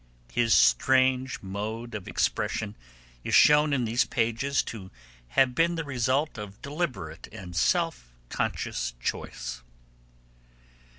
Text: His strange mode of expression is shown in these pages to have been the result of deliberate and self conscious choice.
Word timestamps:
His 0.33 0.55
strange 0.55 1.43
mode 1.43 1.93
of 1.93 2.07
expression 2.07 2.75
is 3.23 3.35
shown 3.35 3.71
in 3.71 3.85
these 3.85 4.03
pages 4.03 4.63
to 4.63 4.89
have 5.27 5.53
been 5.53 5.75
the 5.75 5.83
result 5.83 6.39
of 6.39 6.59
deliberate 6.63 7.27
and 7.31 7.55
self 7.55 8.09
conscious 8.27 8.95
choice. 8.99 9.61